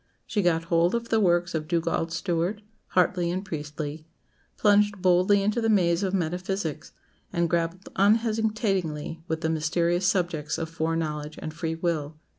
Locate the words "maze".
5.69-6.01